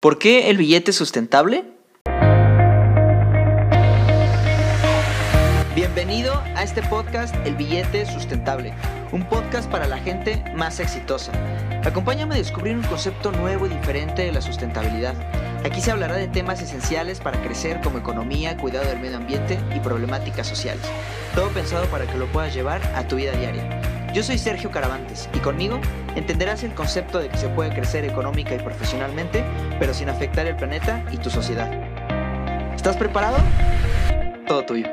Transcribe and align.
¿Por 0.00 0.20
qué 0.20 0.48
el 0.48 0.56
billete 0.58 0.92
sustentable? 0.92 1.64
Bienvenido 5.74 6.40
a 6.54 6.62
este 6.62 6.84
podcast 6.84 7.34
El 7.44 7.56
Billete 7.56 8.06
Sustentable, 8.06 8.72
un 9.10 9.28
podcast 9.28 9.68
para 9.68 9.88
la 9.88 9.98
gente 9.98 10.44
más 10.54 10.78
exitosa. 10.78 11.32
Acompáñame 11.84 12.36
a 12.36 12.38
descubrir 12.38 12.76
un 12.76 12.84
concepto 12.84 13.32
nuevo 13.32 13.66
y 13.66 13.70
diferente 13.70 14.22
de 14.22 14.30
la 14.30 14.40
sustentabilidad. 14.40 15.16
Aquí 15.64 15.80
se 15.80 15.90
hablará 15.90 16.14
de 16.14 16.28
temas 16.28 16.62
esenciales 16.62 17.18
para 17.18 17.42
crecer 17.42 17.80
como 17.80 17.98
economía, 17.98 18.56
cuidado 18.56 18.86
del 18.86 19.00
medio 19.00 19.16
ambiente 19.16 19.58
y 19.74 19.80
problemáticas 19.80 20.46
sociales. 20.46 20.84
Todo 21.34 21.48
pensado 21.48 21.86
para 21.86 22.06
que 22.06 22.18
lo 22.18 22.30
puedas 22.30 22.54
llevar 22.54 22.80
a 22.94 23.08
tu 23.08 23.16
vida 23.16 23.32
diaria. 23.32 23.87
Yo 24.14 24.22
soy 24.22 24.38
Sergio 24.38 24.70
Caravantes 24.70 25.28
y 25.34 25.38
conmigo 25.38 25.80
entenderás 26.16 26.62
el 26.64 26.74
concepto 26.74 27.18
de 27.18 27.28
que 27.28 27.36
se 27.36 27.48
puede 27.48 27.70
crecer 27.74 28.06
económica 28.06 28.54
y 28.54 28.58
profesionalmente, 28.58 29.44
pero 29.78 29.92
sin 29.92 30.08
afectar 30.08 30.46
el 30.46 30.56
planeta 30.56 31.04
y 31.12 31.18
tu 31.18 31.28
sociedad. 31.28 31.70
¿Estás 32.74 32.96
preparado? 32.96 33.36
Todo 34.46 34.64
tuyo. 34.64 34.86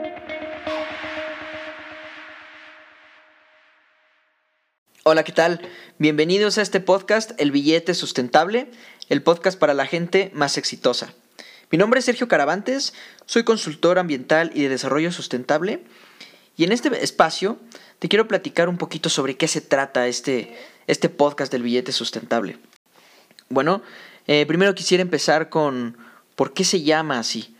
Hola, 5.03 5.23
¿qué 5.23 5.31
tal? 5.31 5.61
Bienvenidos 5.97 6.57
a 6.57 6.61
este 6.61 6.81
podcast 6.81 7.31
El 7.39 7.51
Billete 7.51 7.93
Sustentable, 7.93 8.69
el 9.07 9.23
podcast 9.23 9.57
para 9.57 9.73
la 9.73 9.85
gente 9.85 10.29
más 10.33 10.57
exitosa. 10.57 11.13
Mi 11.71 11.77
nombre 11.77 11.99
es 11.99 12.05
Sergio 12.05 12.27
Caravantes, 12.27 12.93
soy 13.25 13.43
consultor 13.43 13.97
ambiental 13.97 14.51
y 14.53 14.63
de 14.63 14.69
desarrollo 14.69 15.13
sustentable 15.13 15.85
y 16.57 16.63
en 16.63 16.71
este 16.71 17.03
espacio 17.03 17.57
te 17.99 18.07
quiero 18.07 18.27
platicar 18.27 18.69
un 18.69 18.77
poquito 18.77 19.09
sobre 19.09 19.37
qué 19.37 19.47
se 19.47 19.61
trata 19.61 20.07
este, 20.07 20.55
este 20.87 21.09
podcast 21.09 21.51
del 21.51 21.63
billete 21.63 21.91
sustentable. 21.91 22.57
Bueno, 23.49 23.81
eh, 24.27 24.45
primero 24.45 24.75
quisiera 24.75 25.01
empezar 25.01 25.49
con 25.49 25.97
por 26.35 26.53
qué 26.53 26.63
se 26.63 26.81
llama 26.81 27.19
así. 27.19 27.55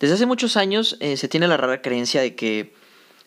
Desde 0.00 0.14
hace 0.14 0.26
muchos 0.26 0.56
años 0.56 0.96
eh, 1.00 1.16
se 1.16 1.28
tiene 1.28 1.48
la 1.48 1.56
rara 1.56 1.82
creencia 1.82 2.20
de 2.20 2.34
que 2.34 2.72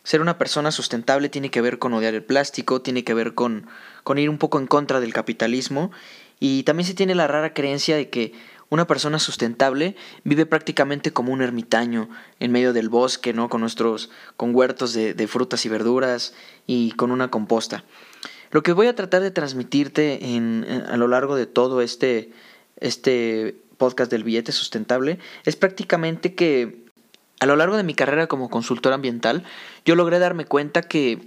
ser 0.04 0.22
una 0.22 0.38
persona 0.38 0.72
sustentable 0.72 1.30
tiene 1.30 1.52
que 1.52 1.62
ver 1.62 1.78
con 1.78 1.94
odiar 1.94 2.14
el 2.14 2.24
plástico, 2.24 2.82
tiene 2.82 3.04
que 3.04 3.14
ver 3.14 3.34
con, 3.34 3.68
con 4.04 4.18
ir 4.18 4.30
un 4.30 4.38
poco 4.38 4.58
en 4.60 4.68
contra 4.68 5.00
del 5.00 5.14
capitalismo 5.14 5.92
y 6.40 6.64
también 6.64 6.88
se 6.88 6.96
tiene 6.96 7.14
la 7.14 7.28
rara 7.28 7.54
creencia 7.54 7.96
de 7.96 8.10
que 8.10 8.34
una 8.72 8.88
persona 8.88 9.20
sustentable 9.20 9.98
vive 10.24 10.46
prácticamente 10.46 11.12
como 11.12 11.34
un 11.34 11.42
ermitaño 11.42 12.10
en 12.40 12.54
medio 12.54 12.72
del 12.72 12.88
bosque, 12.88 13.34
¿no? 13.34 13.50
Con 13.50 13.60
nuestros, 13.60 14.10
con 14.38 14.56
huertos 14.56 14.94
de, 14.94 15.28
frutas 15.28 15.66
y 15.66 15.70
verduras 15.70 16.34
y 16.66 16.92
con 16.94 17.12
una 17.12 17.30
composta. 17.30 17.84
Lo 18.50 18.64
que 18.64 18.72
voy 18.72 18.88
a 18.88 18.96
tratar 18.96 19.22
de 19.22 19.30
transmitirte 19.30 20.36
en, 20.36 20.66
a 20.90 20.96
lo 20.96 21.10
largo 21.10 21.36
de 21.36 21.48
todo 21.48 21.82
este, 21.82 22.32
este 22.78 23.58
podcast 23.78 24.10
del 24.10 24.24
billete 24.24 24.54
sustentable 24.54 25.20
es 25.44 25.58
prácticamente 25.58 26.34
que 26.34 26.86
a 27.42 27.48
lo 27.48 27.58
largo 27.58 27.76
de 27.76 27.84
mi 27.84 27.94
carrera 27.94 28.28
como 28.28 28.50
consultor 28.50 28.94
ambiental 28.94 29.44
yo 29.84 29.96
logré 29.96 30.18
darme 30.18 30.46
cuenta 30.46 30.82
que 30.82 31.20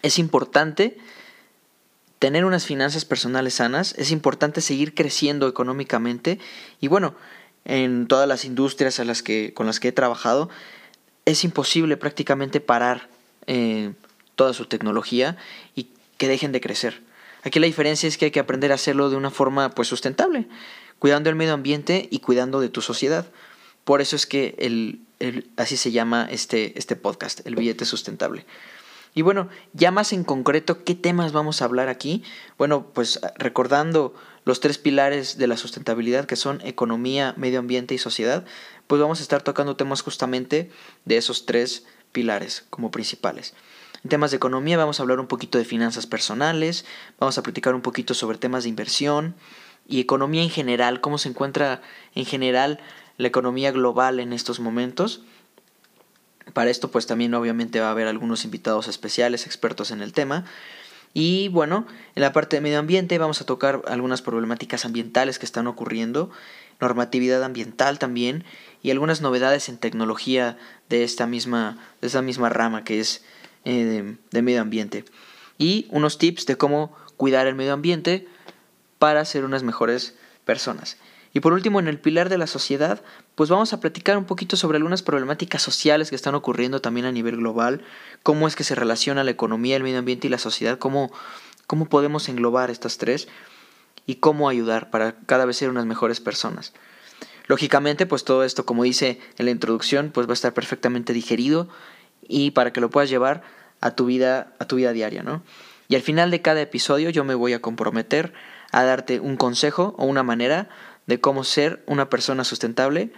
es 0.00 0.18
importante 0.18 0.96
tener 2.22 2.44
unas 2.44 2.66
finanzas 2.66 3.04
personales 3.04 3.54
sanas, 3.54 3.96
es 3.98 4.12
importante 4.12 4.60
seguir 4.60 4.94
creciendo 4.94 5.48
económicamente 5.48 6.38
y 6.80 6.86
bueno, 6.86 7.16
en 7.64 8.06
todas 8.06 8.28
las 8.28 8.44
industrias 8.44 9.00
a 9.00 9.04
las 9.04 9.24
que, 9.24 9.52
con 9.54 9.66
las 9.66 9.80
que 9.80 9.88
he 9.88 9.92
trabajado, 9.92 10.48
es 11.24 11.42
imposible 11.42 11.96
prácticamente 11.96 12.60
parar 12.60 13.08
eh, 13.48 13.94
toda 14.36 14.52
su 14.52 14.66
tecnología 14.66 15.36
y 15.74 15.88
que 16.16 16.28
dejen 16.28 16.52
de 16.52 16.60
crecer. 16.60 17.02
Aquí 17.42 17.58
la 17.58 17.66
diferencia 17.66 18.08
es 18.08 18.16
que 18.16 18.26
hay 18.26 18.30
que 18.30 18.38
aprender 18.38 18.70
a 18.70 18.76
hacerlo 18.76 19.10
de 19.10 19.16
una 19.16 19.30
forma 19.30 19.70
pues 19.70 19.88
sustentable, 19.88 20.46
cuidando 21.00 21.28
el 21.28 21.34
medio 21.34 21.54
ambiente 21.54 22.06
y 22.08 22.20
cuidando 22.20 22.60
de 22.60 22.68
tu 22.68 22.82
sociedad. 22.82 23.26
Por 23.82 24.00
eso 24.00 24.14
es 24.14 24.26
que 24.26 24.54
el, 24.58 25.00
el, 25.18 25.50
así 25.56 25.76
se 25.76 25.90
llama 25.90 26.28
este, 26.30 26.78
este 26.78 26.94
podcast, 26.94 27.44
el 27.48 27.56
billete 27.56 27.84
sustentable. 27.84 28.46
Y 29.14 29.22
bueno, 29.22 29.48
ya 29.74 29.90
más 29.90 30.12
en 30.12 30.24
concreto, 30.24 30.84
¿qué 30.84 30.94
temas 30.94 31.32
vamos 31.32 31.60
a 31.60 31.66
hablar 31.66 31.88
aquí? 31.88 32.22
Bueno, 32.56 32.86
pues 32.94 33.20
recordando 33.36 34.14
los 34.44 34.60
tres 34.60 34.78
pilares 34.78 35.36
de 35.36 35.46
la 35.46 35.56
sustentabilidad 35.56 36.24
que 36.24 36.36
son 36.36 36.60
economía, 36.62 37.34
medio 37.36 37.58
ambiente 37.58 37.94
y 37.94 37.98
sociedad, 37.98 38.44
pues 38.86 39.00
vamos 39.00 39.20
a 39.20 39.22
estar 39.22 39.42
tocando 39.42 39.76
temas 39.76 40.00
justamente 40.00 40.70
de 41.04 41.16
esos 41.18 41.46
tres 41.46 41.84
pilares 42.12 42.64
como 42.70 42.90
principales. 42.90 43.54
En 44.02 44.10
temas 44.10 44.30
de 44.30 44.38
economía 44.38 44.78
vamos 44.78 44.98
a 44.98 45.02
hablar 45.02 45.20
un 45.20 45.28
poquito 45.28 45.58
de 45.58 45.64
finanzas 45.64 46.06
personales, 46.06 46.84
vamos 47.20 47.38
a 47.38 47.42
platicar 47.42 47.74
un 47.74 47.82
poquito 47.82 48.14
sobre 48.14 48.38
temas 48.38 48.64
de 48.64 48.70
inversión 48.70 49.34
y 49.86 50.00
economía 50.00 50.42
en 50.42 50.50
general, 50.50 51.00
cómo 51.00 51.18
se 51.18 51.28
encuentra 51.28 51.82
en 52.14 52.24
general 52.24 52.80
la 53.18 53.28
economía 53.28 53.70
global 53.70 54.20
en 54.20 54.32
estos 54.32 54.58
momentos 54.58 55.22
para 56.52 56.70
esto 56.70 56.90
pues 56.90 57.06
también 57.06 57.34
obviamente 57.34 57.80
va 57.80 57.88
a 57.88 57.90
haber 57.92 58.08
algunos 58.08 58.44
invitados 58.44 58.88
especiales, 58.88 59.46
expertos 59.46 59.90
en 59.90 60.02
el 60.02 60.12
tema. 60.12 60.44
Y 61.14 61.48
bueno, 61.48 61.86
en 62.14 62.22
la 62.22 62.32
parte 62.32 62.56
de 62.56 62.62
medio 62.62 62.78
ambiente 62.78 63.18
vamos 63.18 63.40
a 63.40 63.46
tocar 63.46 63.82
algunas 63.86 64.22
problemáticas 64.22 64.84
ambientales 64.84 65.38
que 65.38 65.46
están 65.46 65.66
ocurriendo, 65.66 66.30
normatividad 66.80 67.44
ambiental 67.44 67.98
también 67.98 68.44
y 68.82 68.90
algunas 68.90 69.20
novedades 69.20 69.68
en 69.68 69.78
tecnología 69.78 70.56
de 70.88 71.04
esta 71.04 71.26
misma, 71.26 71.78
de 72.00 72.06
esta 72.06 72.22
misma 72.22 72.48
rama 72.48 72.82
que 72.84 72.98
es 72.98 73.24
eh, 73.64 73.84
de, 73.84 74.16
de 74.30 74.42
medio 74.42 74.62
ambiente. 74.62 75.04
Y 75.58 75.86
unos 75.90 76.18
tips 76.18 76.46
de 76.46 76.56
cómo 76.56 76.96
cuidar 77.16 77.46
el 77.46 77.54
medio 77.54 77.74
ambiente 77.74 78.26
para 78.98 79.24
ser 79.24 79.44
unas 79.44 79.62
mejores 79.62 80.14
personas. 80.44 80.96
Y 81.34 81.40
por 81.40 81.52
último, 81.52 81.80
en 81.80 81.88
el 81.88 81.98
pilar 81.98 82.28
de 82.28 82.38
la 82.38 82.46
sociedad, 82.46 83.02
pues 83.34 83.48
vamos 83.48 83.72
a 83.72 83.80
platicar 83.80 84.18
un 84.18 84.26
poquito 84.26 84.56
sobre 84.56 84.76
algunas 84.76 85.02
problemáticas 85.02 85.62
sociales 85.62 86.10
que 86.10 86.16
están 86.16 86.34
ocurriendo 86.34 86.80
también 86.80 87.06
a 87.06 87.12
nivel 87.12 87.36
global, 87.36 87.82
cómo 88.22 88.46
es 88.46 88.56
que 88.56 88.64
se 88.64 88.74
relaciona 88.74 89.24
la 89.24 89.30
economía, 89.30 89.76
el 89.76 89.82
medio 89.82 89.98
ambiente 89.98 90.26
y 90.26 90.30
la 90.30 90.38
sociedad, 90.38 90.78
cómo, 90.78 91.10
cómo 91.66 91.86
podemos 91.86 92.28
englobar 92.28 92.70
estas 92.70 92.98
tres 92.98 93.28
y 94.06 94.16
cómo 94.16 94.48
ayudar 94.48 94.90
para 94.90 95.16
cada 95.26 95.46
vez 95.46 95.56
ser 95.56 95.70
unas 95.70 95.86
mejores 95.86 96.20
personas. 96.20 96.74
Lógicamente, 97.46 98.06
pues 98.06 98.24
todo 98.24 98.44
esto, 98.44 98.66
como 98.66 98.84
dice 98.84 99.18
en 99.38 99.46
la 99.46 99.50
introducción, 99.50 100.10
pues 100.12 100.26
va 100.26 100.32
a 100.32 100.34
estar 100.34 100.54
perfectamente 100.54 101.12
digerido 101.12 101.68
y 102.28 102.52
para 102.52 102.72
que 102.72 102.80
lo 102.80 102.90
puedas 102.90 103.10
llevar 103.10 103.42
a 103.80 103.92
tu 103.92 104.06
vida, 104.06 104.52
a 104.58 104.66
tu 104.66 104.76
vida 104.76 104.92
diaria, 104.92 105.22
¿no? 105.22 105.42
Y 105.88 105.96
al 105.96 106.02
final 106.02 106.30
de 106.30 106.40
cada 106.40 106.60
episodio 106.60 107.10
yo 107.10 107.24
me 107.24 107.34
voy 107.34 107.52
a 107.52 107.60
comprometer 107.60 108.32
a 108.70 108.84
darte 108.84 109.20
un 109.20 109.36
consejo 109.36 109.94
o 109.98 110.06
una 110.06 110.22
manera 110.22 110.68
de 111.06 111.20
cómo 111.20 111.44
ser 111.44 111.82
una 111.86 112.08
persona 112.08 112.44
sustentable 112.44 113.12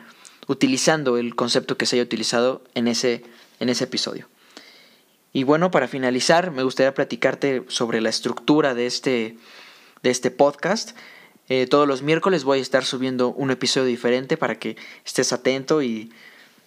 utilizando 0.46 1.16
el 1.16 1.34
concepto 1.34 1.76
que 1.76 1.86
se 1.86 1.96
haya 1.96 2.02
utilizado 2.02 2.62
en 2.74 2.88
ese, 2.88 3.22
en 3.60 3.68
ese 3.68 3.84
episodio. 3.84 4.28
Y 5.32 5.44
bueno, 5.44 5.70
para 5.70 5.88
finalizar, 5.88 6.50
me 6.50 6.62
gustaría 6.62 6.94
platicarte 6.94 7.64
sobre 7.68 8.00
la 8.00 8.08
estructura 8.08 8.74
de 8.74 8.86
este, 8.86 9.36
de 10.02 10.10
este 10.10 10.30
podcast. 10.30 10.96
Eh, 11.48 11.66
todos 11.66 11.88
los 11.88 12.02
miércoles 12.02 12.44
voy 12.44 12.60
a 12.60 12.62
estar 12.62 12.84
subiendo 12.84 13.30
un 13.30 13.50
episodio 13.50 13.86
diferente 13.86 14.36
para 14.36 14.58
que 14.58 14.76
estés 15.04 15.32
atento 15.32 15.82
y, 15.82 16.12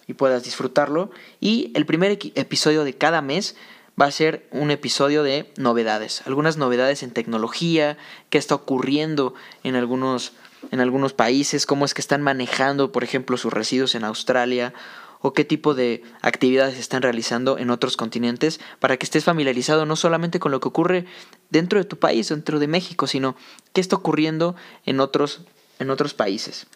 y 0.06 0.14
puedas 0.14 0.44
disfrutarlo. 0.44 1.10
Y 1.40 1.72
el 1.74 1.86
primer 1.86 2.18
episodio 2.34 2.84
de 2.84 2.94
cada 2.94 3.22
mes 3.22 3.56
va 4.00 4.06
a 4.06 4.10
ser 4.12 4.46
un 4.50 4.70
episodio 4.70 5.22
de 5.22 5.50
novedades, 5.56 6.22
algunas 6.26 6.56
novedades 6.56 7.02
en 7.02 7.10
tecnología, 7.10 7.96
qué 8.30 8.38
está 8.38 8.54
ocurriendo 8.54 9.34
en 9.64 9.74
algunos 9.74 10.34
en 10.70 10.80
algunos 10.80 11.12
países, 11.12 11.66
cómo 11.66 11.84
es 11.84 11.94
que 11.94 12.00
están 12.00 12.22
manejando, 12.22 12.92
por 12.92 13.04
ejemplo, 13.04 13.36
sus 13.36 13.52
residuos 13.52 13.94
en 13.94 14.04
Australia 14.04 14.74
o 15.20 15.32
qué 15.32 15.44
tipo 15.44 15.74
de 15.74 16.02
actividades 16.22 16.78
están 16.78 17.02
realizando 17.02 17.58
en 17.58 17.70
otros 17.70 17.96
continentes 17.96 18.60
para 18.78 18.96
que 18.96 19.04
estés 19.04 19.24
familiarizado 19.24 19.84
no 19.86 19.96
solamente 19.96 20.38
con 20.38 20.52
lo 20.52 20.60
que 20.60 20.68
ocurre 20.68 21.06
dentro 21.50 21.78
de 21.78 21.84
tu 21.84 21.98
país, 21.98 22.28
dentro 22.28 22.58
de 22.58 22.68
México, 22.68 23.06
sino 23.06 23.36
qué 23.72 23.80
está 23.80 23.96
ocurriendo 23.96 24.54
en 24.86 25.00
otros, 25.00 25.42
en 25.78 25.90
otros 25.90 26.14
países. 26.14 26.66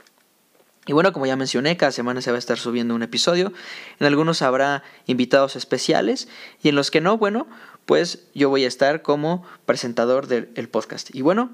Y 0.85 0.93
bueno, 0.93 1.13
como 1.13 1.27
ya 1.27 1.37
mencioné, 1.37 1.77
cada 1.77 1.93
semana 1.93 2.23
se 2.23 2.33
va 2.33 2.37
a 2.37 2.39
estar 2.41 2.59
subiendo 2.59 2.97
un 2.97 3.05
episodio. 3.05 3.53
En 4.01 4.07
algunos 4.09 4.43
habrá 4.43 4.83
invitados 5.07 5.55
especiales 5.55 6.27
y 6.61 6.71
en 6.71 6.75
los 6.75 6.91
que 6.91 7.01
no, 7.01 7.19
bueno, 7.19 7.47
pues 7.87 8.27
yo 8.35 8.49
voy 8.49 8.65
a 8.65 8.69
estar 8.69 9.03
como 9.03 9.45
presentador 9.67 10.27
del 10.27 10.69
podcast. 10.69 11.15
Y 11.15 11.23
bueno, 11.23 11.51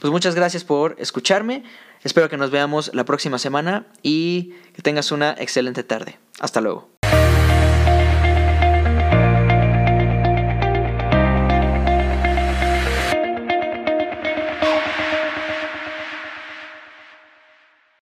pues 0.00 0.10
muchas 0.10 0.34
gracias 0.34 0.64
por 0.64 0.96
escucharme. 0.98 1.64
Espero 2.02 2.28
que 2.28 2.36
nos 2.36 2.50
veamos 2.50 2.90
la 2.94 3.04
próxima 3.04 3.38
semana 3.38 3.86
y 4.02 4.54
que 4.74 4.82
tengas 4.82 5.12
una 5.12 5.34
excelente 5.38 5.84
tarde. 5.84 6.18
Hasta 6.40 6.60
luego. 6.60 6.91